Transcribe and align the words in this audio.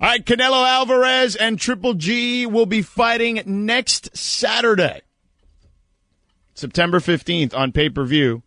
All 0.00 0.08
right, 0.08 0.24
Canelo 0.24 0.66
Alvarez 0.66 1.36
and 1.36 1.58
Triple 1.58 1.94
G 1.94 2.46
will 2.46 2.66
be 2.66 2.82
fighting 2.82 3.42
next 3.46 4.16
Saturday, 4.16 5.02
September 6.52 6.98
15th 6.98 7.56
on 7.56 7.70
pay 7.70 7.88
per 7.88 8.04
view. 8.04 8.42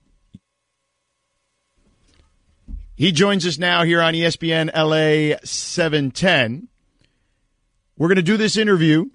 He 2.96 3.13
joins 3.13 3.46
us 3.46 3.57
now 3.57 3.83
here 3.83 4.02
on 4.02 4.13
ESPN 4.13 4.71
LA 4.75 5.38
710. 5.44 6.68
We're 7.98 8.07
going 8.07 8.18
to 8.18 8.21
do 8.23 8.38
this 8.38 8.57
interview, 8.57 9.05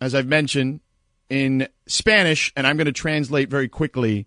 as 0.00 0.14
I've 0.14 0.26
mentioned, 0.26 0.80
in 1.28 1.68
Spanish, 1.86 2.52
and 2.56 2.66
I'm 2.66 2.76
going 2.76 2.86
to 2.86 2.92
translate 2.92 3.50
very 3.50 3.68
quickly 3.68 4.26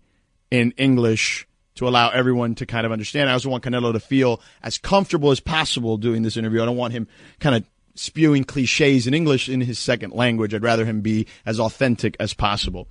in 0.50 0.70
English 0.72 1.45
to 1.76 1.88
allow 1.88 2.10
everyone 2.10 2.54
to 2.56 2.66
kind 2.66 2.84
of 2.84 2.92
understand. 2.92 3.30
I 3.30 3.32
also 3.32 3.48
want 3.48 3.64
Canelo 3.64 3.92
to 3.92 4.00
feel 4.00 4.40
as 4.62 4.78
comfortable 4.78 5.30
as 5.30 5.40
possible 5.40 5.96
doing 5.96 6.22
this 6.22 6.36
interview. 6.36 6.62
I 6.62 6.66
don't 6.66 6.76
want 6.76 6.92
him 6.92 7.06
kind 7.38 7.54
of 7.54 7.64
spewing 7.94 8.44
cliches 8.44 9.06
in 9.06 9.14
English 9.14 9.48
in 9.48 9.60
his 9.60 9.78
second 9.78 10.12
language. 10.12 10.54
I'd 10.54 10.62
rather 10.62 10.84
him 10.84 11.00
be 11.00 11.26
as 11.44 11.60
authentic 11.60 12.16
as 12.20 12.34
possible. 12.34 12.88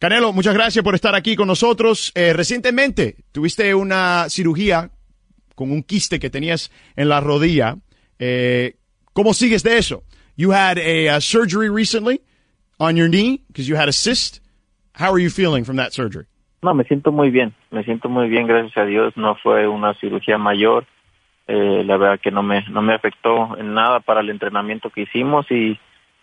Canelo, 0.00 0.32
muchas 0.32 0.54
gracias 0.54 0.82
por 0.82 0.94
estar 0.94 1.14
aquí 1.14 1.36
con 1.36 1.46
nosotros. 1.46 2.10
Eh, 2.14 2.32
recientemente 2.32 3.16
tuviste 3.32 3.72
una 3.74 4.26
cirugía 4.28 4.90
con 5.54 5.70
un 5.70 5.84
quiste 5.84 6.18
que 6.18 6.28
tenías 6.28 6.70
en 6.96 7.08
la 7.08 7.20
rodilla. 7.20 7.78
Eh, 8.18 8.76
¿Cómo 9.12 9.34
sigues 9.34 9.62
de 9.62 9.78
eso? 9.78 10.02
You 10.36 10.52
had 10.52 10.78
a, 10.78 11.16
uh, 11.16 11.20
surgery 11.20 11.68
recently 11.68 12.20
on 12.80 12.96
your 12.96 13.08
knee 13.08 13.44
because 13.48 13.68
you 13.68 13.76
had 13.76 13.88
a 13.88 13.92
cyst. 13.92 14.40
How 14.94 15.12
are 15.12 15.20
you 15.20 15.30
feeling 15.30 15.64
from 15.64 15.76
that 15.76 15.92
surgery? 15.92 16.26
No, 16.62 16.74
me 16.74 16.84
siento 16.84 17.10
muy 17.10 17.30
bien, 17.30 17.52
me 17.70 17.82
siento 17.82 18.08
muy 18.08 18.28
bien, 18.28 18.46
gracias 18.46 18.76
a 18.76 18.84
Dios. 18.84 19.16
No 19.16 19.34
fue 19.34 19.66
una 19.66 19.94
cirugía 19.94 20.38
mayor. 20.38 20.86
Eh, 21.48 21.82
la 21.84 21.96
verdad 21.96 22.20
que 22.20 22.30
no 22.30 22.44
me 22.44 22.62
no 22.70 22.82
me 22.82 22.94
afectó 22.94 23.58
en 23.58 23.74
nada 23.74 23.98
para 23.98 24.20
el 24.20 24.30
entrenamiento 24.30 24.90
que 24.90 25.02
hicimos 25.02 25.44
y 25.50 25.76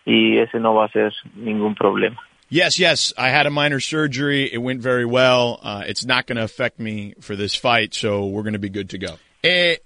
y 0.05 0.38
ese 0.38 0.60
no 0.60 0.73
va 0.73 0.85
a 0.85 0.91
ser 0.91 1.13
ningún 1.35 1.76
problema. 1.76 2.21
Yes, 2.49 2.77
yes. 2.77 3.13
I 3.17 3.29
had 3.29 3.45
a 3.45 3.51
minor 3.51 3.79
surgery. 3.79 4.49
It 4.51 4.60
went 4.60 4.82
very 4.82 5.05
well. 5.05 5.60
Uh, 5.62 5.84
it's 5.85 6.05
not 6.05 6.26
going 6.26 6.37
to 6.37 6.43
affect 6.43 6.79
me 6.79 7.13
for 7.20 7.35
this 7.35 7.54
fight, 7.54 7.93
so 7.93 8.26
we're 8.26 8.41
going 8.41 8.54
to 8.54 8.60
be 8.60 8.70
good 8.70 8.90
to 8.90 8.98
go. 8.98 9.20
Eh, 9.43 9.77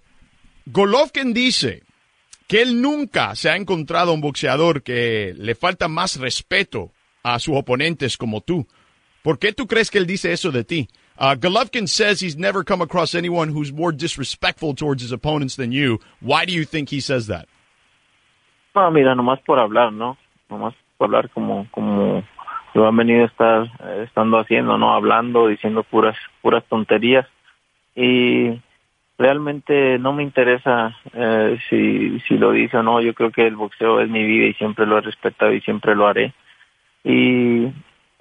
Golovkin 0.72 1.34
dice 1.34 1.82
que 2.48 2.62
él 2.62 2.80
nunca 2.80 3.36
se 3.36 3.50
ha 3.50 3.58
encontrado 3.58 4.14
un 4.14 4.22
boxeador 4.22 4.82
que 4.82 5.34
le 5.36 5.56
falta 5.56 5.90
más 5.90 6.18
respeto 6.18 6.92
a 7.24 7.40
sus 7.40 7.58
oponentes 7.58 8.18
como 8.18 8.40
tú. 8.40 8.66
¿Por 9.24 9.40
qué 9.40 9.54
tú 9.54 9.68
crees 9.68 9.90
que 9.90 9.98
él 9.98 10.06
dice 10.06 10.34
eso 10.34 10.52
de 10.52 10.66
ti? 10.66 10.90
Uh, 11.18 11.36
Golovkin 11.36 11.88
says 11.88 12.20
he's 12.20 12.38
never 12.38 12.62
come 12.62 12.82
across 12.82 13.16
anyone 13.16 13.48
who's 13.48 13.72
more 13.72 13.94
disrespectful 13.94 14.76
towards 14.76 15.02
his 15.02 15.14
opponents 15.14 15.56
than 15.56 15.72
you. 15.72 16.00
Why 16.20 16.46
do 16.46 16.52
you 16.52 16.66
think 16.66 16.90
he 16.90 17.00
says 17.00 17.28
that? 17.28 17.48
No, 18.76 18.92
mira, 18.92 19.16
nomás 19.16 19.40
por 19.46 19.60
hablar, 19.60 19.94
¿no? 19.94 20.18
Nomás 20.50 20.74
por 20.98 21.08
hablar 21.08 21.30
como 21.30 21.68
como 21.72 22.24
lo 22.74 22.88
han 22.88 22.98
venido 22.98 23.24
a 23.24 23.28
estar 23.28 23.66
eh, 23.80 24.04
estando 24.08 24.40
haciendo, 24.40 24.78
¿no? 24.78 24.94
Hablando, 24.94 25.48
diciendo 25.48 25.84
puras 25.84 26.18
puras 26.42 26.66
tonterías 26.66 27.26
y 27.96 28.60
realmente 29.18 30.00
no 30.00 30.12
me 30.12 30.24
interesa 30.24 30.98
eh, 31.14 31.58
si 31.70 32.20
si 32.28 32.38
lo 32.38 32.52
dice 32.52 32.78
o 32.78 32.84
no. 32.84 33.00
Yo 33.00 33.14
creo 33.14 33.32
que 33.32 33.48
el 33.48 33.56
boxeo 33.56 34.02
es 34.02 34.10
mi 34.10 34.24
vida 34.26 34.48
y 34.48 34.54
siempre 34.56 34.86
lo 34.86 34.98
he 34.98 35.02
respetado 35.02 35.54
y 35.54 35.62
siempre 35.62 35.96
lo 35.96 36.08
haré. 36.08 36.34
Y 37.06 37.72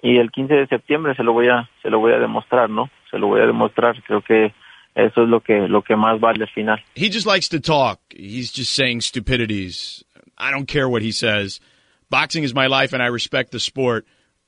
y 0.03 0.17
el 0.17 0.31
15 0.31 0.53
de 0.53 0.67
septiembre 0.67 1.15
se 1.15 1.23
lo 1.23 1.31
voy 1.31 1.47
a 1.47 1.67
se 1.81 1.89
lo 1.89 1.99
voy 1.99 2.11
a 2.11 2.19
demostrar, 2.19 2.69
¿no? 2.69 2.91
Se 3.09 3.17
lo 3.17 3.27
voy 3.27 3.41
a 3.41 3.45
demostrar. 3.45 3.95
Creo 4.03 4.21
que 4.21 4.53
eso 4.93 5.23
es 5.23 5.29
lo 5.29 5.39
que 5.39 5.67
lo 5.67 5.81
que 5.81 5.95
más 5.95 6.19
vale 6.19 6.43
al 6.43 6.49
final. 6.49 6.83
He 6.93 7.09
just 7.09 7.25
likes 7.25 7.47
to 7.49 7.61
talk. 7.61 7.99
He's 8.11 8.51
just 8.53 8.75
saying 8.75 9.01
stupidities. 9.01 10.05
I 10.37 10.51
don't 10.51 10.67
care 10.67 10.87
what 10.89 11.01
he 11.01 11.13
says. 11.13 11.61
Boxing 12.09 12.43
is 12.43 12.53
my 12.53 12.67
life 12.67 12.93
and 12.93 13.01
I 13.01 13.07
respect 13.07 13.51
the 13.51 13.59
sport. 13.59 14.05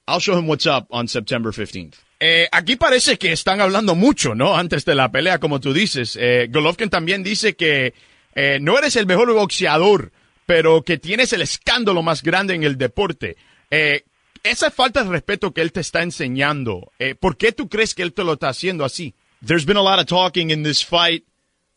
I'll 0.08 0.20
show 0.20 0.38
him 0.38 0.46
what's 0.46 0.68
up 0.68 0.88
on 0.92 1.08
September 1.08 1.52
15th. 1.52 1.96
Eh, 2.20 2.48
aquí 2.52 2.76
parece 2.76 3.18
que 3.18 3.32
están 3.32 3.60
hablando 3.60 3.96
mucho, 3.96 4.36
¿no? 4.36 4.56
Antes 4.56 4.86
de 4.86 4.94
la 4.94 5.10
pelea, 5.10 5.40
como 5.40 5.60
tú 5.60 5.74
dices. 5.74 6.18
Eh, 6.20 6.48
Golovkin 6.52 6.90
también 6.90 7.24
dice 7.24 7.56
que 7.56 7.94
eh, 8.36 8.60
no 8.62 8.78
eres 8.78 8.98
el 8.98 9.06
mejor 9.06 9.34
boxeador, 9.34 10.12
pero 10.46 10.84
que 10.84 10.98
tienes 10.98 11.34
el 11.34 11.42
escándalo 11.42 12.04
más 12.04 12.22
grande 12.22 12.54
en 12.54 12.64
el 12.64 12.78
deporte. 12.78 13.38
Eh, 13.72 14.04
esa 14.46 14.70
falta 14.70 15.04
de 15.04 15.10
respeto 15.10 15.52
que 15.52 15.62
él 15.62 15.72
te 15.72 15.82
está 15.82 16.04
enseñando, 16.04 16.92
eh, 17.00 17.16
¿por 17.16 17.36
qué 17.36 17.52
tú 17.52 17.68
crees 17.68 17.94
que 17.94 18.04
él 18.04 18.14
te 18.14 18.24
lo 18.24 18.34
está 18.34 18.50
haciendo 18.50 18.86
así? 18.86 19.16
There's 19.46 19.66
been 19.66 19.78
a 19.78 19.82
lot 19.82 20.00
of 20.00 20.06
talking 20.06 20.50
in 20.52 20.64
this 20.64 20.82
fight. 20.82 21.24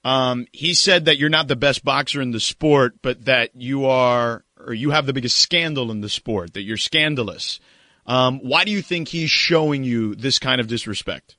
Um, 0.04 0.46
he 0.52 0.74
said 0.74 1.06
that 1.06 1.18
you're 1.18 1.30
not 1.30 1.48
the 1.48 1.56
best 1.56 1.84
boxer 1.84 2.22
in 2.22 2.30
the 2.30 2.40
sport, 2.40 2.94
but 3.02 3.24
that 3.24 3.50
you 3.54 3.86
are, 3.86 4.44
or 4.58 4.72
you 4.72 4.90
have 4.90 5.06
the 5.06 5.12
biggest 5.12 5.38
scandal 5.38 5.90
in 5.90 6.00
the 6.00 6.08
sport, 6.08 6.54
that 6.54 6.62
you're 6.62 6.78
scandalous. 6.78 7.60
Um, 8.06 8.40
why 8.40 8.64
do 8.64 8.70
you 8.70 8.80
think 8.80 9.08
he's 9.08 9.30
showing 9.30 9.84
you 9.84 10.14
this 10.14 10.38
kind 10.38 10.60
of 10.60 10.68
disrespect? 10.68 11.36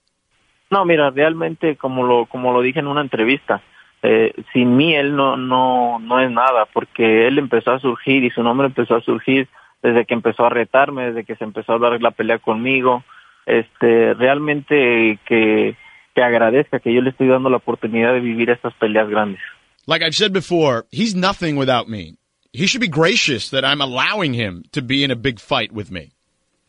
No, 0.71 0.85
mira, 0.85 1.09
realmente 1.09 1.77
como 1.77 2.03
lo 2.03 2.27
como 2.27 2.53
lo 2.53 2.61
dije 2.61 2.79
en 2.79 2.87
una 2.87 3.01
entrevista, 3.01 3.63
eh, 4.03 4.33
sin 4.53 4.77
mí 4.77 4.93
él 4.93 5.15
no 5.15 5.35
no 5.35 5.97
no 5.97 6.19
es 6.19 6.29
nada, 6.29 6.67
porque 6.71 7.27
él 7.27 7.39
empezó 7.39 7.71
a 7.71 7.79
surgir 7.79 8.23
y 8.23 8.29
su 8.29 8.43
nombre 8.43 8.67
empezó 8.67 8.95
a 8.95 9.01
surgir 9.01 9.47
desde 9.81 10.05
que 10.05 10.13
empezó 10.13 10.45
a 10.45 10.49
retarme, 10.49 11.07
desde 11.07 11.23
que 11.23 11.35
se 11.35 11.43
empezó 11.43 11.73
a 11.73 11.79
dar 11.79 12.01
la 12.01 12.11
pelea 12.11 12.39
conmigo. 12.39 13.03
Este, 13.45 14.13
realmente 14.13 15.19
que 15.25 15.75
que 16.13 16.23
agradezca 16.23 16.79
que 16.79 16.93
yo 16.93 17.01
le 17.01 17.11
estoy 17.11 17.27
dando 17.27 17.49
la 17.49 17.57
oportunidad 17.57 18.13
de 18.13 18.19
vivir 18.19 18.49
estas 18.49 18.73
peleas 18.73 19.09
grandes. 19.09 19.39
Like 19.85 20.03
I've 20.03 20.15
said 20.15 20.33
before, 20.33 20.85
he's 20.91 21.15
nothing 21.15 21.55
without 21.55 21.87
me. 21.87 22.17
He 22.51 22.67
should 22.67 22.81
be 22.81 22.87
gracious 22.87 23.49
that 23.51 23.63
I'm 23.63 23.81
allowing 23.81 24.33
him 24.33 24.63
to 24.71 24.81
be 24.81 25.03
in 25.03 25.11
a 25.11 25.15
big 25.15 25.39
fight 25.39 25.71
with 25.71 25.91
me. 25.91 26.13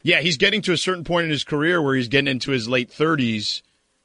Yeah, 0.03 0.21
he's 0.21 0.37
getting 0.37 0.63
to 0.63 0.73
a 0.73 0.77
certain 0.77 1.05
point 1.05 1.25
in 1.25 1.31
his 1.31 1.45
career 1.45 1.83
where 1.83 1.95
he's 1.95 2.09
getting 2.09 2.31
into 2.31 2.51
his 2.51 2.69
late 2.69 2.91
30s, 2.91 3.63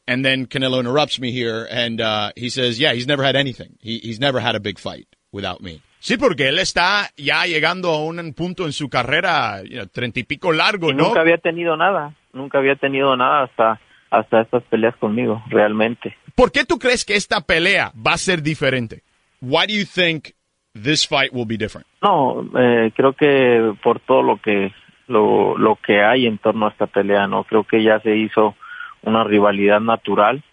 and 0.07 0.25
then 0.25 0.45
Canelo 0.45 0.79
interrupts 0.79 1.19
me 1.19 1.31
here, 1.31 1.67
and 1.69 2.01
uh, 2.01 2.31
he 2.35 2.49
says, 2.49 2.79
yeah, 2.79 2.93
he's 2.93 3.07
never 3.07 3.23
had 3.23 3.35
anything. 3.35 3.77
He, 3.79 3.99
he's 3.99 4.19
never 4.19 4.39
had 4.39 4.55
a 4.55 4.59
big 4.59 4.79
fight 4.79 5.07
without 5.31 5.61
me. 5.61 5.81
Sí, 6.05 6.17
porque 6.17 6.49
él 6.49 6.59
está 6.59 7.09
ya 7.17 7.47
llegando 7.47 7.89
a 7.89 8.05
un 8.05 8.31
punto 8.35 8.65
en 8.65 8.73
su 8.73 8.89
carrera, 8.89 9.63
treinta 9.91 10.19
y 10.19 10.23
pico 10.23 10.53
largo, 10.53 10.93
¿no? 10.93 11.05
nunca 11.05 11.21
había 11.21 11.39
tenido 11.39 11.75
nada, 11.75 12.13
nunca 12.31 12.59
había 12.59 12.75
tenido 12.75 13.17
nada 13.17 13.45
hasta 13.45 13.81
hasta 14.11 14.41
estas 14.41 14.61
peleas 14.65 14.95
conmigo, 14.97 15.41
realmente. 15.47 16.15
¿Por 16.35 16.51
qué 16.51 16.63
tú 16.63 16.77
crees 16.77 17.05
que 17.05 17.15
esta 17.15 17.41
pelea 17.41 17.91
va 17.95 18.13
a 18.13 18.17
ser 18.19 18.43
diferente? 18.43 19.01
Why 19.41 19.65
do 19.65 19.73
you 19.73 19.83
think 19.83 20.35
this 20.79 21.07
fight 21.07 21.33
will 21.33 21.47
be 21.47 21.57
different? 21.57 21.87
No, 22.03 22.51
eh, 22.55 22.91
creo 22.95 23.13
que 23.13 23.73
por 23.81 23.99
todo 23.99 24.21
lo 24.21 24.37
que 24.37 24.71
lo, 25.07 25.57
lo 25.57 25.75
que 25.77 26.03
hay 26.03 26.27
en 26.27 26.37
torno 26.37 26.67
a 26.67 26.69
esta 26.69 26.85
pelea, 26.85 27.25
no 27.25 27.45
creo 27.45 27.63
que 27.63 27.81
ya 27.81 27.99
se 28.01 28.15
hizo 28.15 28.53
una 29.01 29.23
rivalidad 29.23 29.79
natural, 29.79 30.43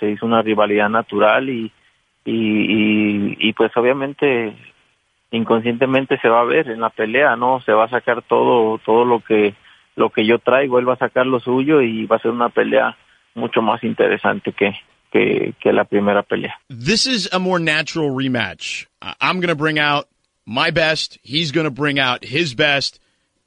se 0.00 0.10
hizo 0.10 0.26
una 0.26 0.42
rivalidad 0.42 0.88
natural 0.88 1.48
y 1.48 1.70
y, 2.24 2.32
y, 2.32 3.36
y 3.38 3.52
pues 3.52 3.70
obviamente 3.76 4.52
inconscientemente 5.30 6.18
se 6.20 6.28
va 6.28 6.40
a 6.40 6.44
ver 6.44 6.68
en 6.68 6.80
la 6.80 6.90
pelea, 6.90 7.36
no, 7.36 7.60
se 7.62 7.72
va 7.72 7.84
a 7.84 7.90
sacar 7.90 8.22
todo 8.22 8.78
todo 8.78 9.04
lo 9.04 9.20
que 9.20 9.54
lo 9.96 10.10
que 10.10 10.26
yo 10.26 10.38
traigo, 10.38 10.78
él 10.78 10.88
va 10.88 10.94
a 10.94 10.98
sacar 10.98 11.26
lo 11.26 11.40
suyo 11.40 11.80
y 11.80 12.06
va 12.06 12.16
a 12.16 12.20
ser 12.20 12.30
una 12.30 12.50
pelea 12.50 12.96
mucho 13.34 13.62
más 13.62 13.82
interesante 13.82 14.52
que 14.52 14.74
que, 15.10 15.54
que 15.60 15.72
la 15.72 15.84
primera 15.84 16.22
pelea. 16.22 16.54
This 16.68 17.06
is 17.06 17.28
a 17.32 17.38
more 17.38 17.58
natural 17.58 18.10
rematch. 18.10 18.86
I'm 19.20 19.40
going 19.40 19.48
to 19.48 19.54
bring 19.54 19.78
out 19.78 20.08
my 20.44 20.70
best. 20.70 21.18
He's 21.22 21.52
going 21.52 21.64
to 21.64 21.70
bring 21.70 21.98
out 21.98 22.24
his 22.24 22.54
best. 22.54 23.00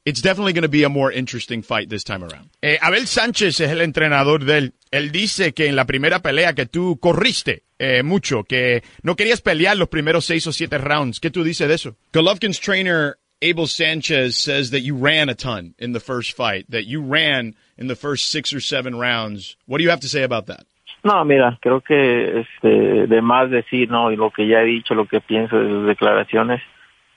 It's 0.06 0.22
definitely 0.22 0.54
going 0.54 0.64
to 0.64 0.70
be 0.70 0.84
a 0.84 0.90
more 0.90 1.12
interesting 1.12 1.62
fight 1.62 1.90
this 1.90 2.04
time 2.04 2.24
around. 2.24 2.50
Eh, 2.64 2.78
Abel 2.82 3.06
Sánchez 3.06 3.60
es 3.60 3.70
el 3.70 3.82
entrenador 3.82 4.46
de 4.46 4.58
él. 4.58 4.74
Él 4.92 5.12
dice 5.12 5.54
que 5.54 5.68
en 5.68 5.76
la 5.76 5.86
primera 5.86 6.20
pelea 6.20 6.54
que 6.54 6.66
tú 6.66 6.98
corriste 7.00 7.64
eh, 7.80 8.04
mucho, 8.04 8.44
que 8.44 8.84
no 9.02 9.16
querías 9.16 9.42
pelear 9.42 9.78
los 9.78 9.88
primeros 9.90 10.26
seis 10.26 10.46
o 10.48 10.52
siete 10.52 10.78
rounds. 10.78 11.20
¿Qué 11.20 11.32
tú 11.32 11.44
dices 11.44 11.68
de 11.68 11.74
eso? 11.76 11.96
Golovkin's 12.14 12.60
trainer, 12.60 13.16
Abel 13.42 13.68
Sanchez, 13.68 14.36
says 14.38 14.70
that 14.72 14.82
you 14.82 14.96
ran 14.96 15.30
a 15.30 15.36
ton 15.36 15.74
in 15.80 15.94
the 15.94 16.00
first 16.00 16.36
fight, 16.36 16.66
that 16.70 16.84
you 16.86 17.02
ran 17.02 17.56
in 17.78 17.88
the 17.88 17.96
first 17.96 18.30
six 18.32 18.54
or 18.54 18.60
seven 18.62 18.94
rounds. 19.00 19.56
What 19.66 19.78
do 19.80 19.84
you 19.86 19.90
have 19.92 20.02
to 20.02 20.10
say 20.10 20.24
about 20.24 20.48
that? 20.48 20.66
No, 21.02 21.24
mira, 21.24 21.58
creo 21.62 21.80
que 21.80 22.42
este, 22.42 23.08
de 23.08 23.22
más 23.22 23.50
decir, 23.50 23.90
¿no? 23.90 24.12
Y 24.12 24.18
lo 24.18 24.32
que 24.32 24.46
ya 24.46 24.60
he 24.62 24.66
dicho, 24.66 24.94
lo 24.94 25.06
que 25.06 25.22
pienso 25.22 25.58
de 25.58 25.70
sus 25.70 25.88
declaraciones, 25.88 26.62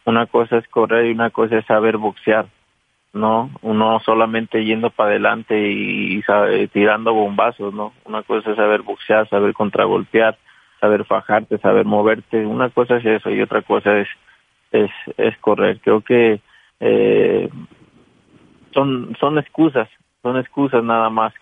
una 0.05 0.27
cosa 0.27 0.59
es 0.59 0.69
correr 0.69 1.07
y 1.07 1.11
una 1.11 1.31
cosa 1.31 1.59
es 1.59 1.67
saber 1.67 1.97
boxear, 1.97 2.47
¿no? 3.13 3.51
Uno 3.63 4.01
solamente 4.05 4.65
yendo 4.65 4.91
para 4.91 5.11
adelante 5.11 5.69
y, 5.69 6.17
y 6.19 6.23
sabe- 6.23 6.69
tirando 6.69 7.13
bombazos, 7.13 7.75
¿no? 7.75 7.93
Una 8.05 8.23
cosa 8.23 8.51
es 8.53 8.57
saber 8.57 8.83
boxear, 8.83 9.29
saber 9.29 9.53
contragolpear, 9.53 10.39
saber 10.83 11.05
fajarte, 11.05 11.59
saber 11.59 11.87
moverte. 11.87 12.45
Una 12.45 12.69
cosa 12.71 12.97
es 12.97 13.07
eso 13.07 13.31
y 13.31 13.41
otra 13.41 13.63
cosa 13.63 14.01
es, 14.01 14.09
es, 14.73 14.91
es 15.17 15.39
correr. 15.39 15.79
Creo 15.81 16.01
que 16.01 16.41
eh, 16.81 17.49
son, 18.75 19.17
son 19.21 19.39
excusas, 19.39 19.89
son 20.23 20.39
excusas 20.39 20.83
nada 20.83 21.09
más 21.09 21.33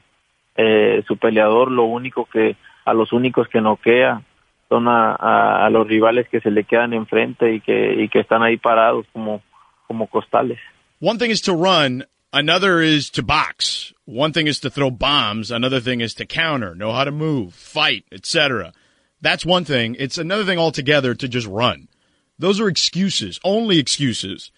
eh, 0.56 1.02
su 1.08 1.16
peleador 1.16 1.70
lo 1.70 1.84
único 1.84 2.26
que 2.26 2.56
a 2.84 2.92
los 2.92 3.14
únicos 3.14 3.48
que 3.48 3.62
noquea 3.62 4.22
son 4.68 4.88
a, 4.88 5.14
a, 5.14 5.64
a, 5.64 5.70
los 5.70 5.86
rivales 5.86 6.28
que 6.28 6.40
se 6.40 6.50
le 6.50 6.64
quedan 6.64 6.92
enfrente 6.92 7.54
y 7.54 7.60
que, 7.60 7.94
y 8.02 8.08
que 8.10 8.20
están 8.20 8.42
ahí 8.42 8.58
parados 8.58 9.06
como, 9.14 9.42
como 9.86 10.06
costales. 10.06 10.58
One 11.00 11.18
thing 11.18 11.30
is 11.30 11.40
to 11.42 11.54
run, 11.54 12.04
another 12.30 12.82
is 12.82 13.10
to 13.12 13.22
box. 13.22 13.94
One 14.04 14.32
thing 14.32 14.46
is 14.46 14.60
to 14.60 14.70
throw 14.70 14.90
bombs, 14.90 15.50
another 15.50 15.80
thing 15.80 16.02
is 16.02 16.14
to 16.16 16.26
counter, 16.26 16.74
know 16.74 16.92
how 16.92 17.04
to 17.04 17.10
move, 17.10 17.54
fight, 17.54 18.04
etc. 18.12 18.72
That's 19.20 19.44
one 19.44 19.64
thing. 19.64 19.96
It's 19.98 20.18
another 20.18 20.44
thing 20.44 20.58
altogether 20.58 21.14
to 21.14 21.28
just 21.28 21.46
run. 21.46 21.88
Those 22.38 22.60
are 22.60 22.68
excuses, 22.68 23.38
only 23.44 23.78
excuses. 23.78 24.50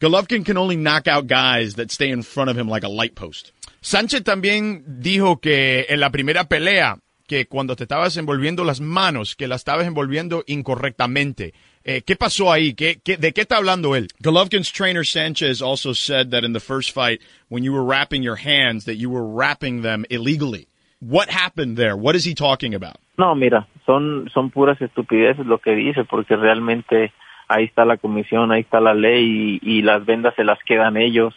Golovkin 0.00 0.44
can 0.44 0.56
only 0.56 0.76
knock 0.76 1.08
out 1.08 1.26
guys 1.26 1.74
that 1.74 1.90
stay 1.90 2.10
in 2.10 2.22
front 2.22 2.50
of 2.50 2.56
him 2.56 2.68
like 2.68 2.84
a 2.84 2.88
light 2.88 3.16
post. 3.16 3.52
Sánchez 3.82 4.22
también 4.22 4.84
dijo 5.00 5.40
que 5.40 5.86
en 5.88 5.98
la 6.00 6.10
primera 6.10 6.44
pelea 6.44 7.00
que 7.28 7.46
cuando 7.46 7.76
te 7.76 7.84
estabas 7.84 8.16
envolviendo 8.16 8.64
las 8.64 8.80
manos, 8.80 9.36
que 9.36 9.46
las 9.46 9.60
estabas 9.60 9.86
envolviendo 9.86 10.42
incorrectamente. 10.46 11.52
Eh, 11.84 12.02
¿Qué 12.02 12.16
pasó 12.16 12.50
ahí? 12.50 12.74
¿Qué, 12.74 13.00
qué, 13.04 13.16
¿De 13.18 13.32
qué 13.32 13.42
está 13.42 13.58
hablando 13.58 13.94
él? 13.94 14.08
Golovkin's 14.22 14.72
trainer 14.72 15.04
Sanchez 15.04 15.60
also 15.60 15.92
said 15.92 16.30
that 16.30 16.42
in 16.42 16.54
the 16.54 16.60
first 16.60 16.90
fight, 16.90 17.20
when 17.48 17.62
you 17.62 17.72
were 17.72 17.84
wrapping 17.84 18.22
your 18.22 18.36
hands, 18.36 18.84
that 18.86 18.96
you 18.96 19.10
were 19.10 19.24
wrapping 19.24 19.82
them 19.82 20.04
illegally. 20.10 20.68
What 21.00 21.28
happened 21.28 21.76
there? 21.76 21.96
What 21.96 22.16
is 22.16 22.24
he 22.24 22.34
talking 22.34 22.74
about? 22.74 22.96
No, 23.18 23.34
mira, 23.34 23.66
son, 23.88 24.28
son 24.34 24.50
puras 24.50 24.78
estupideces 24.82 25.46
lo 25.46 25.58
que 25.58 25.74
dice, 25.74 26.04
porque 26.04 26.36
realmente 26.36 27.10
ahí 27.48 27.64
está 27.64 27.86
la 27.86 27.96
comisión, 27.96 28.52
ahí 28.52 28.60
está 28.60 28.80
la 28.80 28.92
ley 28.92 29.58
y, 29.62 29.78
y 29.78 29.80
las 29.80 30.04
vendas 30.04 30.34
se 30.34 30.44
las 30.44 30.62
quedan 30.64 30.98
ellos. 30.98 31.34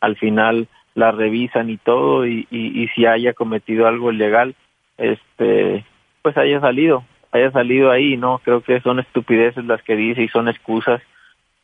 Al 0.00 0.16
final 0.16 0.66
las 0.96 1.14
revisan 1.14 1.70
y 1.70 1.76
todo, 1.76 2.26
y, 2.26 2.48
y, 2.50 2.88
si 2.88 3.06
haya 3.06 3.34
cometido 3.34 3.86
algo 3.86 4.10
ilegal, 4.10 4.56
este 4.98 5.84
pues 6.22 6.36
haya 6.36 6.60
salido, 6.60 7.04
haya 7.30 7.52
salido 7.52 7.92
ahí, 7.92 8.16
¿no? 8.16 8.40
Creo 8.44 8.62
que 8.62 8.80
son 8.80 8.98
estupideces 8.98 9.64
las 9.64 9.80
que 9.84 9.94
dice 9.94 10.22
y 10.22 10.28
son 10.28 10.48
excusas. 10.48 11.00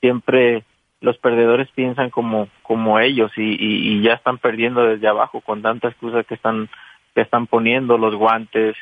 Siempre 0.00 0.62
los 1.00 1.18
perdedores 1.18 1.68
piensan 1.72 2.10
como 2.10 2.48
como 2.62 3.00
ellos 3.00 3.32
y, 3.36 3.56
y, 3.58 3.88
y 3.88 4.02
ya 4.02 4.14
están 4.14 4.38
perdiendo 4.38 4.84
desde 4.84 5.08
abajo 5.08 5.40
con 5.40 5.62
tantas 5.62 5.92
excusas 5.92 6.24
que 6.26 6.34
están 6.34 6.68
que 7.16 7.22
están 7.22 7.48
poniendo 7.48 7.98
los 7.98 8.14
guantes, 8.14 8.76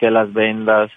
que 0.00 0.10
las 0.10 0.32
vendas, 0.32 0.90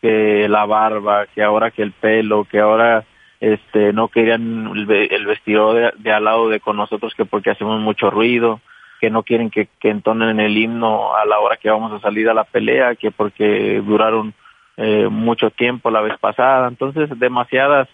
que 0.00 0.48
la 0.48 0.64
barba, 0.64 1.26
que 1.26 1.42
ahora 1.42 1.70
que 1.70 1.82
el 1.82 1.92
pelo, 1.92 2.44
que 2.44 2.60
ahora 2.60 3.04
este 3.40 3.92
no 3.92 4.08
querían 4.08 4.70
el, 4.74 5.26
vestido 5.26 5.74
de, 5.74 5.92
de, 5.98 6.12
al 6.12 6.24
lado 6.24 6.48
de 6.48 6.60
con 6.60 6.76
nosotros 6.76 7.14
que 7.14 7.26
porque 7.26 7.50
hacemos 7.50 7.80
mucho 7.80 8.08
ruido 8.10 8.60
que 9.04 9.10
no 9.10 9.22
quieren 9.22 9.50
que, 9.50 9.68
que 9.80 9.90
entonen 9.90 10.40
el 10.40 10.56
himno 10.56 11.14
a 11.14 11.26
la 11.26 11.38
hora 11.38 11.58
que 11.58 11.68
vamos 11.68 11.92
a 11.92 12.00
salir 12.00 12.30
a 12.30 12.32
la 12.32 12.44
pelea, 12.44 12.94
que 12.94 13.10
porque 13.10 13.82
duraron 13.84 14.32
eh, 14.78 15.08
mucho 15.10 15.50
tiempo 15.50 15.90
la 15.90 16.00
vez 16.00 16.18
pasada. 16.18 16.68
Entonces, 16.68 17.10
demasiadas, 17.18 17.86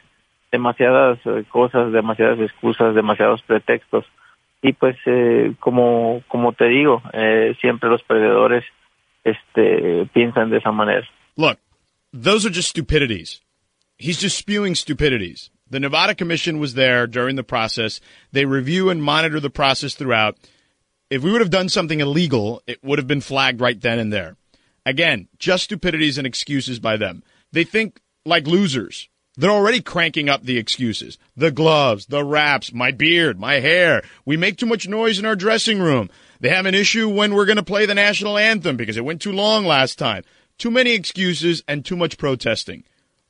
demasiadas 0.53 1.19
eh, 1.25 1.43
cosas, 1.49 1.91
demasiadas 1.91 2.39
excusas, 2.39 2.95
demasiados 2.95 3.43
pretextos. 3.43 4.07
Y 4.63 4.73
pues, 4.75 4.97
eh, 5.07 5.55
como, 5.59 6.23
como 6.29 6.53
te 6.53 6.67
digo, 6.67 7.03
eh, 7.13 7.57
siempre 7.61 7.91
los 7.91 8.05
perdedores 8.05 8.65
este, 9.25 10.09
piensan 10.15 10.51
de 10.51 10.57
esa 10.57 10.73
manera. 10.73 11.07
Look, 11.37 11.59
those 12.13 12.45
are 12.47 12.51
just 12.51 12.71
stupidities. 12.71 13.41
He's 13.97 14.19
just 14.19 14.39
spewing 14.39 14.75
stupidities. 14.75 15.51
The 15.69 15.81
Nevada 15.81 16.15
Commission 16.15 16.59
was 16.59 16.75
there 16.75 17.07
during 17.07 17.37
the 17.37 17.45
process. 17.45 18.01
They 18.33 18.45
review 18.45 18.91
and 18.91 19.03
monitor 19.03 19.39
the 19.39 19.51
process 19.51 19.95
throughout. 19.95 20.37
If 21.11 21.23
we 21.23 21.31
would 21.31 21.41
have 21.41 21.51
done 21.51 21.69
something 21.69 22.01
illegal, 22.01 22.63
it 22.67 22.83
would 22.83 22.99
have 22.99 23.07
been 23.07 23.21
flagged 23.21 23.61
right 23.61 23.81
then 23.81 23.99
and 23.99 24.13
there. 24.13 24.37
Again, 24.85 25.29
just 25.39 25.65
stupidities 25.65 26.19
and 26.19 26.27
excuses 26.27 26.79
by 26.81 26.97
them. 26.97 27.23
They 27.53 27.65
think 27.65 28.01
like 28.25 28.47
losers. 28.47 29.09
They're 29.37 29.51
already 29.51 29.81
cranking 29.81 30.29
up 30.29 30.43
the 30.43 30.59
excuses. 30.59 31.17
The 31.37 31.51
gloves, 31.51 32.07
the 32.07 32.25
wraps, 32.25 32.73
my 32.73 32.91
beard, 32.91 33.39
my 33.39 33.55
hair. 33.55 34.03
We 34.25 34.37
make 34.37 34.57
too 34.57 34.67
much 34.67 34.89
noise 34.89 35.19
in 35.19 35.25
our 35.25 35.37
dressing 35.37 35.81
room. 35.81 36.11
They 36.41 36.49
have 36.49 36.67
an 36.67 36.75
issue 36.75 37.09
when 37.09 37.35
we're 37.35 37.47
going 37.47 37.57
to 37.57 37.63
play 37.63 37.87
the 37.87 37.95
national 37.95 38.39
anthem 38.39 38.77
because 38.77 38.97
it 38.97 39.05
went 39.05 39.21
too 39.21 39.33
long 39.33 39.65
last 39.65 39.99
time. 39.99 40.25
Too 40.59 40.71
many 40.71 40.93
excuses 40.93 41.63
and 41.69 41.85
too 41.85 41.97
much 41.97 42.17
protesting. 42.19 42.85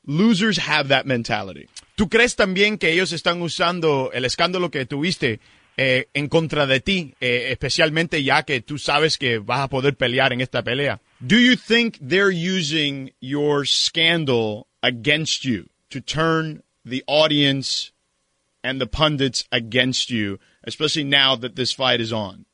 Losers 0.05 0.57
have 0.57 0.87
that 0.87 1.05
mentality. 1.05 1.67
¿Tú 1.97 2.09
crees 2.09 2.35
también 2.35 2.79
que 2.79 2.89
ellos 2.89 3.11
están 3.11 3.41
usando 3.41 4.11
el 4.13 4.25
escándalo 4.25 4.71
que 4.71 4.85
tuviste 4.85 5.39
eh, 5.77 6.09
en 6.13 6.27
contra 6.27 6.67
de 6.67 6.79
ti, 6.79 7.15
eh, 7.21 7.47
especialmente 7.51 8.23
ya 8.23 8.43
que 8.43 8.61
tú 8.61 8.77
sabes 8.77 9.17
que 9.17 9.39
vas 9.39 9.61
a 9.61 9.67
poder 9.67 9.95
pelear 9.95 10.33
en 10.33 10.41
esta 10.41 10.63
pelea. 10.63 10.99
Do 11.19 11.37
you 11.37 11.55
think 11.55 11.97
they're 12.01 12.29
using 12.29 13.13
your 13.21 13.65
scandal 13.65 14.67
against 14.83 15.45
you 15.45 15.69
to 15.89 16.01
turn 16.01 16.63
the 16.85 17.03
audience 17.07 17.93
and 18.63 18.79
the 18.79 18.87
pundits 18.87 19.45
against 19.51 20.09
you, 20.09 20.39
especially 20.63 21.03
now 21.03 21.35
that 21.35 21.55
this 21.55 21.73
fight 21.73 22.01
is 22.01 22.11
on? 22.11 22.45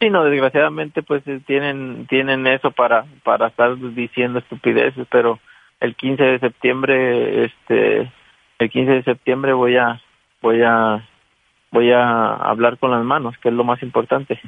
Sí, 0.00 0.10
no, 0.10 0.24
desgraciadamente 0.24 1.02
pues 1.02 1.22
tienen 1.46 2.06
tienen 2.08 2.46
eso 2.46 2.70
para 2.70 3.06
para 3.24 3.48
estar 3.48 3.76
diciendo 3.94 4.38
estupideces, 4.38 5.06
pero 5.10 5.40
el 5.80 5.96
15 5.96 6.22
de 6.22 6.38
septiembre 6.38 7.44
este 7.44 8.12
el 8.58 8.70
15 8.70 8.90
de 8.92 9.02
septiembre 9.04 9.52
voy 9.52 9.76
a 9.76 10.00
voy 10.42 10.62
a 10.62 11.06
voy 11.72 11.92
a 11.92 12.34
hablar 12.34 12.78
con 12.78 12.90
las 12.90 13.04
manos, 13.04 13.34
que 13.42 13.48
es 13.48 13.54
lo 13.54 13.64
más 13.64 13.82
importante. 13.82 14.38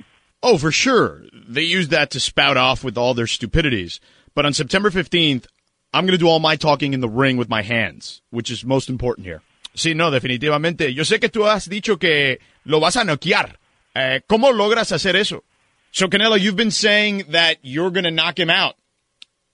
Oh, 0.41 0.57
for 0.57 0.71
sure. 0.71 1.23
They 1.33 1.65
use 1.65 1.89
that 1.89 2.11
to 2.11 2.21
spout 2.21 2.57
off 2.57 2.85
with 2.85 2.97
all 2.97 3.15
their 3.15 3.27
stupidities. 3.27 4.01
But 4.35 4.47
on 4.47 4.53
September 4.53 4.91
15th, 4.91 5.47
I'm 5.93 6.07
going 6.07 6.17
to 6.17 6.19
do 6.19 6.29
all 6.29 6.39
my 6.39 6.57
talking 6.57 6.93
in 6.93 7.01
the 7.01 7.09
ring 7.09 7.37
with 7.37 7.49
my 7.49 7.63
hands, 7.63 8.23
which 8.31 8.51
is 8.51 8.65
most 8.65 8.89
important 8.89 9.27
here. 9.27 9.43
Sí, 9.75 9.95
no, 9.95 10.11
definitivamente. 10.11 10.95
Yo 10.95 11.05
sé 11.05 11.19
que 11.19 11.29
tú 11.29 11.47
has 11.47 11.69
dicho 11.69 11.99
que 11.99 12.39
lo 12.65 12.81
vas 12.81 12.97
a 12.97 13.05
noquear. 13.05 13.59
Eh, 13.99 14.21
¿Cómo 14.29 14.53
logras 14.53 14.93
hacer 14.93 15.17
eso? 15.17 15.43
So, 15.91 16.09
Canelo, 16.09 16.37
you've 16.37 16.57
been 16.57 16.71
saying 16.71 17.33
that 17.33 17.59
you're 17.63 17.91
going 17.91 18.05
to 18.05 18.11
knock 18.11 18.39
him 18.39 18.51
out. 18.51 18.77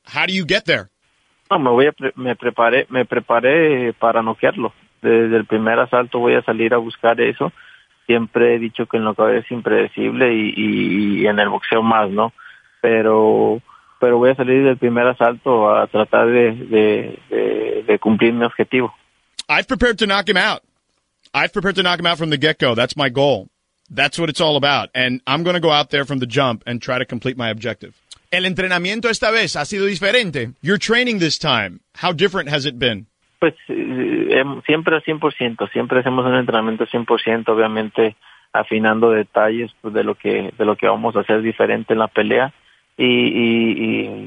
How 0.05 0.27
do 0.27 0.35
you 0.35 0.45
get 0.45 0.65
there? 0.67 0.91
No, 1.51 1.59
me 1.59 1.71
voy 1.71 1.87
a 1.87 1.93
pre 1.93 2.13
me 2.17 2.35
preparé, 2.35 2.87
me 2.91 3.05
preparé 3.05 3.95
para 3.95 4.23
noquearlo. 4.23 4.73
Desde 5.01 5.37
el 5.37 5.47
primer 5.47 5.79
asalto 5.79 6.19
voy 6.19 6.35
a 6.35 6.43
salir 6.43 6.75
a 6.75 6.79
buscar 6.79 7.21
eso 7.21 7.53
siempre 8.07 8.55
he 8.55 8.59
dicho 8.59 8.87
que 8.87 8.99
lo 8.99 9.15
que 9.15 9.39
es 9.39 9.51
impredecible 9.51 10.35
y, 10.35 10.53
y, 10.57 11.23
y, 11.23 11.27
en 11.27 11.39
el 11.39 11.49
boxeo 11.49 11.83
más, 11.83 12.11
¿no? 12.11 12.33
Pero 12.81 13.61
pero 14.01 14.19
voy 14.19 14.31
a 14.31 14.35
salir 14.35 14.65
del 14.65 14.77
primer 14.77 15.07
asalto 15.07 15.75
a 15.75 15.87
tratar 15.87 16.27
de, 16.27 16.53
de, 16.53 17.19
de, 17.31 17.85
de 17.87 17.99
cumplir 17.99 18.35
mi 18.35 18.45
objetivo. 18.45 18.93
I've 19.49 19.67
prepared 19.67 19.99
to 19.99 20.07
knock 20.07 20.29
him 20.29 20.37
out. 20.37 20.63
I've 21.33 21.53
prepared 21.53 21.77
to 21.77 21.83
knock 21.83 22.01
him 22.01 22.07
out 22.07 22.19
from 22.19 22.31
the 22.31 22.37
get-go. 22.37 22.75
That's 22.75 22.97
my 22.97 23.09
goal. 23.09 23.49
That's 23.95 24.19
what 24.19 24.29
it's 24.29 24.41
all 24.41 24.57
about. 24.57 24.91
And 24.95 25.21
I'm 25.27 25.45
going 25.45 25.55
to 25.55 25.61
go 25.61 25.71
out 25.71 25.91
there 25.91 26.05
from 26.05 26.19
the 26.19 26.27
jump 26.27 26.65
and 26.67 26.83
try 26.83 26.99
to 26.99 27.05
complete 27.05 27.37
my 27.37 27.51
objective. 27.51 27.95
El 28.31 28.45
entrenamiento 28.45 29.09
esta 29.09 29.31
vez 29.31 29.55
ha 29.55 29.65
sido 29.65 29.87
diferente. 29.87 30.53
Your 30.61 30.77
training 30.77 31.21
this 31.21 31.39
time, 31.39 31.81
how 31.95 32.13
different 32.13 32.49
has 32.49 32.67
it 32.67 32.79
been? 32.79 33.07
Pues 33.39 33.55
eh, 33.69 34.43
siempre 34.67 34.97
al 34.97 35.03
100%, 35.03 35.71
siempre 35.73 36.01
hacemos 36.01 36.27
un 36.27 36.35
entrenamiento 36.35 36.85
100%, 36.87 37.49
obviamente 37.49 38.17
afinando 38.53 39.11
detalles 39.11 39.71
pues, 39.81 39.95
de 39.95 40.03
lo 40.03 40.15
que 40.15 40.53
de 40.57 40.65
lo 40.65 40.77
que 40.77 40.87
vamos 40.87 41.15
a 41.17 41.21
hacer 41.21 41.43
diferente 41.43 41.93
en 41.93 41.99
la 41.99 42.09
pelea 42.09 42.53
y, 42.97 43.05
y, 43.05 43.71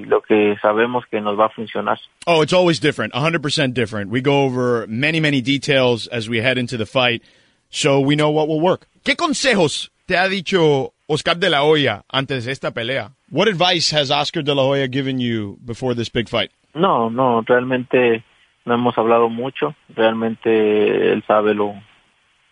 y 0.02 0.06
lo 0.06 0.22
que 0.22 0.56
sabemos 0.62 1.06
que 1.10 1.22
nos 1.22 1.40
va 1.40 1.46
a 1.46 1.50
funcionar. 1.50 1.98
Oh, 2.26 2.42
it's 2.42 2.54
always 2.54 2.80
different, 2.80 3.14
100% 3.14 3.74
different. 3.74 4.12
We 4.12 4.22
go 4.22 4.44
over 4.44 4.86
many 4.88 5.20
many 5.20 5.42
details 5.42 6.08
as 6.08 6.30
we 6.30 6.40
head 6.40 6.58
into 6.58 6.78
the 6.78 6.86
fight, 6.86 7.24
so 7.70 8.00
we 8.00 8.16
know 8.16 8.30
what 8.30 8.48
will 8.48 8.62
work. 8.62 8.88
¿Qué 9.08 9.16
consejos 9.16 9.94
te 10.06 10.18
ha 10.18 10.28
dicho 10.28 10.92
Oscar 11.08 11.38
de 11.38 11.50
la 11.50 11.64
Hoya 11.64 12.04
antes 12.12 12.44
de 12.44 12.52
esta 12.52 12.72
pelea? 12.72 13.12
What 13.32 13.48
advice 13.48 13.96
has 13.96 14.12
Oscar 14.12 14.44
de 14.44 14.54
la 14.54 14.64
Hoya 14.64 14.86
given 14.92 15.18
you 15.18 15.58
before 15.62 15.96
this 15.96 16.12
big 16.12 16.28
fight? 16.28 16.52
No, 16.74 17.10
no, 17.10 17.42
realmente 17.48 18.26
no 18.66 18.74
hemos 18.74 18.98
hablado 18.98 19.30
mucho, 19.30 19.76
realmente 19.96 21.14
él 21.14 21.24
sabe 21.26 21.54
lo 21.54 21.74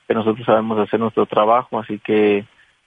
que 0.08 0.14
nosotros 0.14 0.46
sabemos 0.46 0.80
hacer 0.80 0.98
nuestro 0.98 1.26
trabajo, 1.26 1.78
así 1.78 2.00
que 2.00 2.46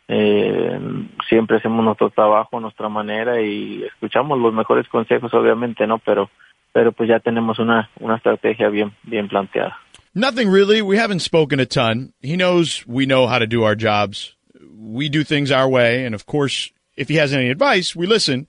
eh, 0.08 0.80
siempre 1.28 1.58
hacemos 1.58 1.84
nuestro 1.84 2.08
trabajo 2.08 2.60
nuestra 2.60 2.88
manera 2.88 3.42
y 3.42 3.82
escuchamos 3.82 4.38
los 4.38 4.54
mejores 4.54 4.88
consejos, 4.88 5.34
obviamente, 5.34 5.86
¿no? 5.86 5.98
Pero, 5.98 6.30
pero 6.72 6.92
pues 6.92 7.10
ya 7.10 7.20
tenemos 7.20 7.58
una, 7.58 7.90
una 8.00 8.16
estrategia 8.16 8.70
bien, 8.70 8.94
bien 9.02 9.28
planteada. 9.28 9.76
Nothing 10.18 10.48
really. 10.48 10.82
We 10.82 10.96
haven't 10.96 11.20
spoken 11.20 11.60
a 11.60 11.64
ton. 11.64 12.12
He 12.20 12.34
knows 12.34 12.84
we 12.88 13.06
know 13.06 13.28
how 13.28 13.38
to 13.38 13.46
do 13.46 13.62
our 13.62 13.76
jobs. 13.76 14.34
We 14.76 15.08
do 15.08 15.22
things 15.22 15.52
our 15.52 15.68
way, 15.68 16.04
and 16.04 16.12
of 16.12 16.26
course, 16.26 16.72
if 16.96 17.08
he 17.08 17.14
has 17.16 17.32
any 17.32 17.50
advice, 17.50 17.94
we 17.94 18.08
listen. 18.08 18.48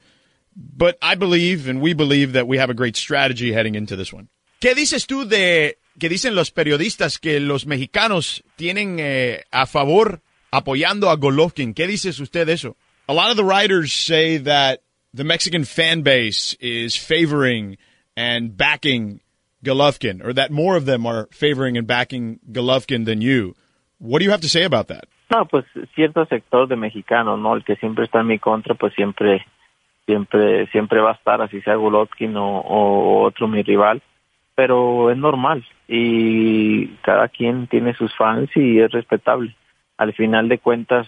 But 0.55 0.97
I 0.99 1.13
believe, 1.13 1.69
and 1.69 1.79
we 1.79 1.93
believe, 1.93 2.33
that 2.33 2.47
we 2.47 2.57
have 2.57 2.71
a 2.71 2.73
great 2.73 2.95
strategy 2.95 3.53
heading 3.53 3.75
into 3.75 3.95
this 3.95 4.11
one. 4.11 4.29
¿Qué 4.59 4.73
dices 4.73 5.05
tú 5.05 5.29
de 5.29 5.77
que 5.99 6.09
dicen 6.09 6.33
los 6.33 6.49
periodistas 6.49 7.21
que 7.21 7.39
los 7.39 7.67
mexicanos 7.67 8.41
tienen 8.57 8.99
eh, 8.99 9.43
a 9.51 9.67
favor 9.67 10.21
apoyando 10.51 11.11
a 11.11 11.17
Golovkin? 11.17 11.75
¿Qué 11.75 11.85
dices 11.85 12.19
usted 12.19 12.47
de 12.47 12.53
eso? 12.53 12.77
A 13.07 13.13
lot 13.13 13.29
of 13.29 13.37
the 13.37 13.45
writers 13.45 13.93
say 13.93 14.37
that 14.37 14.81
the 15.13 15.23
Mexican 15.23 15.65
fan 15.65 16.01
base 16.01 16.55
is 16.59 16.95
favoring 16.95 17.77
and 18.17 18.57
backing 18.57 19.21
Golovkin, 19.63 20.23
or 20.23 20.33
that 20.33 20.51
more 20.51 20.75
of 20.75 20.85
them 20.85 21.05
are 21.05 21.27
favoring 21.31 21.77
and 21.77 21.85
backing 21.85 22.39
Golovkin 22.51 23.05
than 23.05 23.21
you. 23.21 23.55
What 23.99 24.19
do 24.19 24.25
you 24.25 24.31
have 24.31 24.41
to 24.41 24.49
say 24.49 24.63
about 24.63 24.87
that? 24.87 25.05
No, 25.29 25.45
pues 25.45 25.65
cierto 25.95 26.25
sector 26.25 26.67
de 26.67 26.75
mexicano, 26.75 27.37
¿no? 27.37 27.55
El 27.55 27.63
que 27.63 27.75
siempre 27.75 28.05
está 28.05 28.21
en 28.21 28.27
mi 28.27 28.39
contra, 28.39 28.73
pues 28.73 28.93
siempre, 28.95 29.45
siempre, 30.05 30.67
siempre 30.71 31.01
va 31.01 31.11
a 31.11 31.15
estar, 31.15 31.41
así 31.41 31.61
sea 31.61 31.75
Golovkin 31.75 32.35
o, 32.37 32.61
o 32.61 33.23
otro 33.23 33.47
mi 33.47 33.61
rival. 33.61 34.01
Pero 34.55 35.11
es 35.11 35.17
normal 35.17 35.65
y 35.87 36.87
cada 37.01 37.29
quien 37.29 37.67
tiene 37.67 37.93
sus 37.93 38.15
fans 38.15 38.49
y 38.55 38.79
es 38.79 38.91
respetable. 38.91 39.55
Al 39.97 40.13
final 40.13 40.47
de 40.47 40.59
cuentas, 40.59 41.07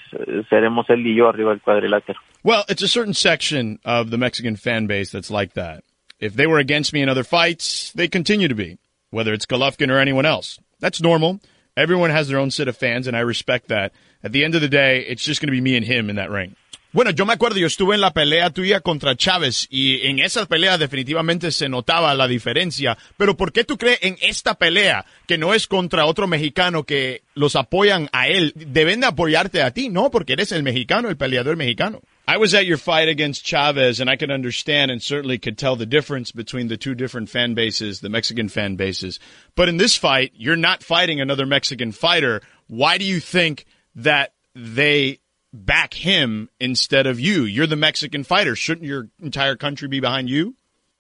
seremos 0.49 0.89
él 0.89 1.05
y 1.07 1.15
yo 1.15 1.29
arriba 1.29 1.51
del 1.51 1.61
cuadrilátero. 1.61 2.19
Well, 2.43 2.63
it's 2.67 2.83
a 2.83 2.87
certain 2.87 3.13
section 3.13 3.79
of 3.85 4.09
the 4.09 4.17
Mexican 4.17 4.55
fan 4.55 4.87
base 4.87 5.11
that's 5.11 5.31
like 5.31 5.53
that. 5.53 5.83
If 6.21 6.35
they 6.35 6.45
were 6.45 6.59
against 6.59 6.93
me 6.93 7.01
in 7.01 7.09
other 7.09 7.23
fights, 7.23 7.91
they 7.93 8.07
continue 8.07 8.47
to 8.47 8.55
be, 8.55 8.77
whether 9.09 9.33
it's 9.33 9.47
Golovkin 9.47 9.89
or 9.89 9.97
anyone 9.97 10.25
else. 10.25 10.59
That's 10.79 11.01
normal. 11.01 11.41
Everyone 11.75 12.11
has 12.11 12.27
their 12.27 12.37
own 12.37 12.51
set 12.51 12.67
of 12.67 12.77
fans, 12.77 13.07
and 13.07 13.17
I 13.17 13.21
respect 13.21 13.69
that. 13.69 13.91
At 14.23 14.31
the 14.31 14.45
end 14.45 14.53
of 14.53 14.61
the 14.61 14.69
day, 14.69 14.99
it's 14.99 15.23
just 15.23 15.41
going 15.41 15.47
to 15.47 15.51
be 15.51 15.61
me 15.61 15.75
and 15.75 15.85
him 15.85 16.11
in 16.11 16.17
that 16.17 16.29
ring. 16.29 16.55
Bueno, 16.93 17.11
yo 17.11 17.25
me 17.25 17.33
acuerdo, 17.33 17.57
yo 17.57 17.67
estuve 17.67 17.95
en 17.95 18.01
la 18.01 18.11
pelea 18.11 18.49
tuya 18.49 18.81
contra 18.81 19.15
Chávez 19.15 19.65
y 19.69 20.05
en 20.07 20.19
esa 20.19 20.45
pelea 20.45 20.77
definitivamente 20.77 21.51
se 21.51 21.69
notaba 21.69 22.13
la 22.13 22.27
diferencia. 22.27 22.97
Pero 23.15 23.37
¿por 23.37 23.53
qué 23.53 23.63
tú 23.63 23.77
crees 23.77 23.99
en 24.01 24.17
esta 24.21 24.55
pelea 24.55 25.05
que 25.25 25.37
no 25.37 25.53
es 25.53 25.67
contra 25.67 26.05
otro 26.05 26.27
mexicano 26.27 26.83
que 26.83 27.23
los 27.33 27.55
apoyan 27.55 28.09
a 28.11 28.27
él? 28.27 28.51
Deben 28.55 28.99
de 28.99 29.07
apoyarte 29.07 29.63
a 29.63 29.71
ti, 29.71 29.87
¿no? 29.87 30.11
Porque 30.11 30.33
eres 30.33 30.51
el 30.51 30.63
mexicano, 30.63 31.07
el 31.09 31.15
peleador 31.15 31.55
mexicano. 31.55 32.01
I 32.31 32.37
was 32.37 32.53
at 32.53 32.65
your 32.65 32.77
fight 32.77 33.09
against 33.09 33.43
Chavez 33.43 33.99
and 33.99 34.09
I 34.09 34.15
can 34.15 34.31
understand 34.31 34.89
and 34.89 35.03
certainly 35.03 35.37
could 35.37 35.57
tell 35.57 35.75
the 35.75 35.85
difference 35.85 36.31
between 36.31 36.69
the 36.69 36.77
two 36.77 36.95
different 36.95 37.27
fan 37.27 37.55
bases, 37.55 37.99
the 37.99 38.07
Mexican 38.07 38.47
fan 38.47 38.77
bases. 38.77 39.19
But 39.53 39.67
in 39.67 39.75
this 39.75 39.97
fight, 39.97 40.31
you're 40.33 40.55
not 40.55 40.81
fighting 40.81 41.19
another 41.19 41.45
Mexican 41.45 41.91
fighter. 41.91 42.39
Why 42.67 42.97
do 42.97 43.03
you 43.03 43.19
think 43.19 43.65
that 43.95 44.31
they 44.55 45.19
back 45.51 45.93
him 45.93 46.49
instead 46.57 47.05
of 47.05 47.19
you. 47.19 47.43
You're 47.43 47.67
the 47.67 47.75
Mexican 47.75 48.23
fighter. 48.23 48.55
Shouldn't 48.55 48.87
your 48.87 49.09
entire 49.21 49.57
country 49.57 49.89
be 49.89 49.99
behind 49.99 50.29
you? 50.29 50.55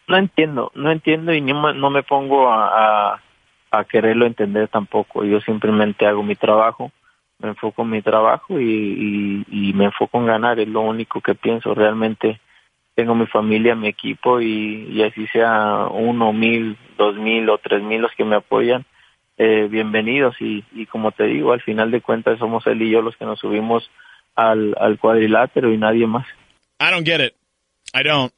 No 0.09 0.17
entiendo, 0.17 0.71
no 0.75 0.91
entiendo 0.91 1.31
y 1.31 1.39
no 1.39 1.89
me 1.89 2.01
pongo 2.03 2.49
a, 2.49 3.13
a, 3.13 3.21
a, 3.71 3.85
quererlo 3.85 4.25
entender 4.25 4.67
tampoco. 4.67 5.23
Yo 5.23 5.39
simplemente 5.39 6.05
hago 6.05 6.23
mi 6.23 6.35
trabajo, 6.35 6.91
me 7.41 7.49
enfoco 7.49 7.81
en 7.81 7.89
mi 7.89 8.01
trabajo 8.01 8.59
y, 8.59 9.45
y, 9.49 9.69
y 9.69 9.73
me 9.73 9.85
enfoco 9.85 10.19
en 10.19 10.27
ganar. 10.27 10.59
Es 10.59 10.67
lo 10.67 10.81
único 10.81 11.21
que 11.21 11.35
pienso. 11.35 11.73
Realmente 11.73 12.39
tengo 12.95 13.15
mi 13.15 13.25
familia, 13.25 13.75
mi 13.75 13.87
equipo 13.87 14.41
y, 14.41 14.87
y 14.91 15.03
así 15.03 15.27
sea 15.27 15.87
uno, 15.91 16.33
mil, 16.33 16.77
dos 16.97 17.15
mil 17.15 17.49
o 17.49 17.57
tres 17.57 17.81
mil 17.81 18.01
los 18.01 18.11
que 18.13 18.25
me 18.25 18.35
apoyan. 18.35 18.85
Eh, 19.37 19.67
bienvenidos 19.71 20.35
y, 20.39 20.63
y 20.73 20.85
como 20.85 21.11
te 21.11 21.23
digo, 21.23 21.51
al 21.51 21.61
final 21.61 21.89
de 21.89 22.01
cuentas 22.01 22.37
somos 22.37 22.67
él 22.67 22.81
y 22.81 22.91
yo 22.91 23.01
los 23.01 23.15
que 23.15 23.25
nos 23.25 23.39
subimos 23.39 23.89
al, 24.35 24.75
al 24.79 24.99
cuadrilátero 24.99 25.73
y 25.73 25.77
nadie 25.77 26.05
más. 26.05 26.27
I 26.79 26.91
don't 26.91 27.05
get 27.05 27.21
it. 27.21 27.33
I 27.93 28.03
don't. 28.03 28.31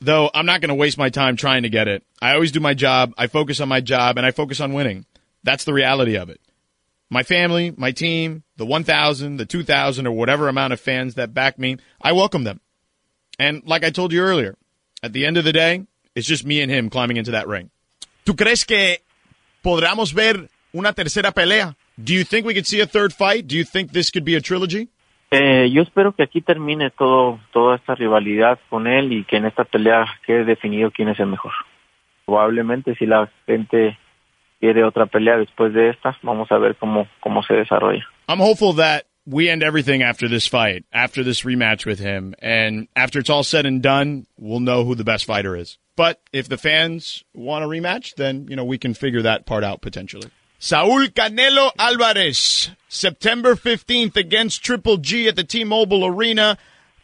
Though 0.00 0.30
I'm 0.34 0.46
not 0.46 0.60
going 0.60 0.70
to 0.70 0.74
waste 0.74 0.98
my 0.98 1.10
time 1.10 1.36
trying 1.36 1.62
to 1.62 1.68
get 1.68 1.86
it. 1.86 2.02
I 2.20 2.34
always 2.34 2.50
do 2.50 2.58
my 2.60 2.74
job. 2.74 3.12
I 3.16 3.28
focus 3.28 3.60
on 3.60 3.68
my 3.68 3.80
job 3.80 4.18
and 4.18 4.26
I 4.26 4.32
focus 4.32 4.60
on 4.60 4.72
winning. 4.72 5.04
That's 5.44 5.64
the 5.64 5.72
reality 5.72 6.16
of 6.16 6.28
it. 6.28 6.40
My 7.12 7.22
family, 7.22 7.74
my 7.76 7.92
team, 7.92 8.42
the 8.56 8.64
1,000, 8.64 9.36
the 9.36 9.44
2,000 9.44 10.06
or 10.06 10.12
whatever 10.12 10.48
amount 10.48 10.72
of 10.72 10.80
fans 10.80 11.16
that 11.16 11.34
back 11.34 11.58
me, 11.58 11.76
I 12.00 12.12
welcome 12.12 12.44
them. 12.44 12.62
And 13.38 13.62
like 13.66 13.84
I 13.84 13.90
told 13.90 14.14
you 14.14 14.22
earlier, 14.22 14.56
at 15.02 15.12
the 15.12 15.26
end 15.26 15.36
of 15.36 15.44
the 15.44 15.52
day, 15.52 15.86
it's 16.14 16.26
just 16.26 16.46
me 16.46 16.62
and 16.62 16.72
him 16.72 16.88
climbing 16.88 17.18
into 17.18 17.32
that 17.32 17.46
ring. 17.46 17.70
¿Tú 18.24 18.34
crees 18.34 18.64
que 18.64 19.02
podamos 19.62 20.14
ver 20.14 20.48
una 20.72 20.94
tercera 20.94 21.32
pelea? 21.34 21.76
Do 22.02 22.14
you 22.14 22.24
think 22.24 22.46
we 22.46 22.54
could 22.54 22.66
see 22.66 22.80
a 22.80 22.86
third 22.86 23.12
fight? 23.12 23.46
Do 23.46 23.56
you 23.58 23.64
think 23.64 23.92
this 23.92 24.08
could 24.10 24.24
be 24.24 24.34
a 24.36 24.40
trilogy? 24.40 24.88
Eh, 25.30 25.68
yo 25.70 25.82
espero 25.82 26.12
que 26.12 26.22
aquí 26.22 26.40
termine 26.40 26.90
todo 26.92 27.40
toda 27.52 27.76
esta 27.76 27.94
rivalidad 27.94 28.58
con 28.70 28.86
él 28.86 29.12
y 29.12 29.24
que 29.24 29.36
en 29.36 29.44
esta 29.44 29.64
pelea 29.64 30.06
quede 30.26 30.46
definido 30.46 30.90
quién 30.90 31.10
es 31.10 31.20
el 31.20 31.26
mejor. 31.26 31.52
Probablemente 32.24 32.94
si 32.94 33.04
la 33.04 33.30
gente 33.44 33.98
quiere 34.62 34.84
otra 34.84 35.06
pelea 35.06 35.36
después 35.36 35.74
de 35.74 35.90
esta, 35.90 36.16
vamos 36.22 36.50
a 36.52 36.58
ver 36.58 36.76
cómo 36.76 37.08
cómo 37.20 37.42
se 37.42 37.54
desarrolla. 37.54 38.04
I'm 38.28 38.38
hopeful 38.38 38.74
that 38.74 39.06
we 39.26 39.50
end 39.50 39.64
everything 39.64 40.02
after 40.02 40.28
this 40.28 40.46
fight, 40.46 40.84
after 40.92 41.24
this 41.24 41.42
rematch 41.42 41.84
with 41.84 41.98
him, 41.98 42.34
and 42.38 42.86
after 42.94 43.18
it's 43.18 43.28
all 43.28 43.42
said 43.42 43.66
and 43.66 43.82
done, 43.82 44.26
we'll 44.38 44.60
know 44.60 44.84
who 44.84 44.94
the 44.94 45.02
best 45.02 45.24
fighter 45.24 45.56
is. 45.56 45.78
But 45.96 46.20
if 46.32 46.48
the 46.48 46.56
fans 46.56 47.24
want 47.34 47.64
a 47.64 47.66
rematch, 47.66 48.14
then 48.14 48.46
you 48.48 48.54
know 48.54 48.64
we 48.64 48.78
can 48.78 48.94
figure 48.94 49.22
that 49.22 49.46
part 49.46 49.64
out 49.64 49.82
potentially. 49.82 50.30
Saul 50.60 51.08
Canelo 51.08 51.72
Alvarez, 51.76 52.70
September 52.88 53.56
15th 53.56 54.16
against 54.16 54.62
Triple 54.62 54.98
G 54.98 55.26
at 55.26 55.34
the 55.34 55.42
T-Mobile 55.42 56.06
Arena, 56.06 56.56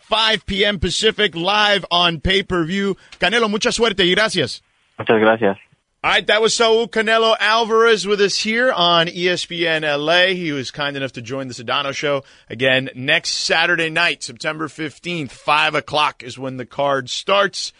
5 0.02 0.46
p.m. 0.46 0.78
Pacific, 0.78 1.34
live 1.34 1.84
on 1.90 2.20
pay-per-view. 2.20 2.96
Canelo, 3.18 3.50
mucha 3.50 3.72
suerte 3.72 4.04
y 4.04 4.14
gracias. 4.14 4.62
Muchas 4.96 5.18
gracias. 5.18 5.58
All 6.04 6.12
right, 6.12 6.24
that 6.28 6.40
was 6.40 6.54
Saul 6.54 6.86
Canelo 6.86 7.34
Alvarez 7.40 8.06
with 8.06 8.20
us 8.20 8.38
here 8.38 8.70
on 8.70 9.08
ESPN 9.08 9.82
LA. 9.82 10.32
He 10.32 10.52
was 10.52 10.70
kind 10.70 10.96
enough 10.96 11.14
to 11.14 11.22
join 11.22 11.48
the 11.48 11.54
Sedano 11.54 11.92
show 11.92 12.22
again 12.48 12.88
next 12.94 13.30
Saturday 13.30 13.90
night, 13.90 14.22
September 14.22 14.68
15th, 14.68 15.32
5 15.32 15.74
o'clock 15.74 16.22
is 16.22 16.38
when 16.38 16.56
the 16.56 16.64
card 16.64 17.10
starts. 17.10 17.72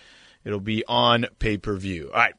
It'll 0.44 0.58
be 0.58 0.84
on 0.88 1.26
pay-per-view. 1.38 2.10
All 2.12 2.18
right. 2.18 2.34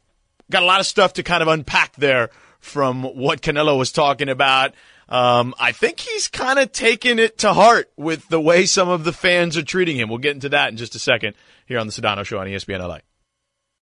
Got 0.51 0.63
a 0.63 0.65
lot 0.65 0.81
of 0.81 0.85
stuff 0.85 1.13
to 1.13 1.23
kind 1.23 1.41
of 1.41 1.47
unpack 1.47 1.95
there 1.95 2.29
from 2.59 3.03
what 3.03 3.39
Canelo 3.39 3.77
was 3.77 3.93
talking 3.93 4.27
about. 4.27 4.73
Um, 5.07 5.55
I 5.57 5.71
think 5.71 6.01
he's 6.01 6.27
kind 6.27 6.59
of 6.59 6.73
taken 6.73 7.19
it 7.19 7.37
to 7.37 7.53
heart 7.53 7.89
with 7.95 8.27
the 8.27 8.41
way 8.41 8.65
some 8.65 8.89
of 8.89 9.05
the 9.05 9.13
fans 9.13 9.55
are 9.55 9.63
treating 9.63 9.95
him. 9.95 10.09
We'll 10.09 10.17
get 10.17 10.35
into 10.35 10.49
that 10.49 10.71
in 10.71 10.75
just 10.75 10.95
a 10.95 10.99
second 10.99 11.35
here 11.67 11.79
on 11.79 11.87
the 11.87 11.93
Sedano 11.93 12.25
Show 12.25 12.37
on 12.39 12.47
ESPN 12.47 12.85
LA. 12.85 12.99